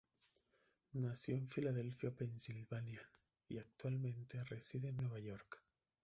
Nació 0.93 1.35
en 1.37 1.47
Filadelfia, 1.47 2.09
Pensilvania, 2.09 3.07
y 3.47 3.59
actualmente 3.59 4.43
reside 4.45 4.87
en 4.89 4.97
Nueva 4.97 5.19
York. 5.19 5.61